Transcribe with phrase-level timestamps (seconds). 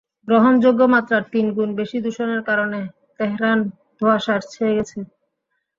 [0.27, 2.79] গ্রহণযোগ্য মাত্রার তিন গুণ বেশি দূষণের কারণে
[3.17, 3.59] তেহরান
[3.97, 4.97] ধোঁয়াশায় ছেয়ে গেছে।